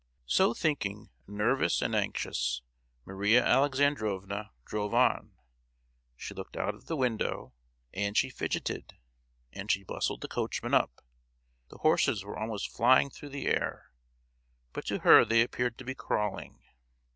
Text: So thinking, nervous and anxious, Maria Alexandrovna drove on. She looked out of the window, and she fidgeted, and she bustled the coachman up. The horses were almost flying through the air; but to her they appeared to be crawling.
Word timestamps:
So 0.25 0.55
thinking, 0.55 1.11
nervous 1.27 1.79
and 1.79 1.93
anxious, 1.93 2.63
Maria 3.05 3.45
Alexandrovna 3.45 4.49
drove 4.65 4.95
on. 4.95 5.37
She 6.15 6.33
looked 6.33 6.57
out 6.57 6.73
of 6.73 6.87
the 6.87 6.95
window, 6.95 7.53
and 7.93 8.17
she 8.17 8.31
fidgeted, 8.31 8.97
and 9.53 9.71
she 9.71 9.83
bustled 9.83 10.21
the 10.21 10.27
coachman 10.27 10.73
up. 10.73 11.03
The 11.69 11.77
horses 11.77 12.23
were 12.23 12.35
almost 12.39 12.75
flying 12.75 13.11
through 13.11 13.29
the 13.29 13.45
air; 13.45 13.91
but 14.73 14.87
to 14.87 15.01
her 15.01 15.23
they 15.23 15.43
appeared 15.43 15.77
to 15.77 15.85
be 15.85 15.93
crawling. 15.93 16.63